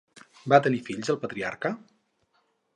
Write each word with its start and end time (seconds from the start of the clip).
Va 0.53 0.59
tenir 0.67 0.79
fills 0.87 1.13
el 1.15 1.21
patriarca? 1.27 1.73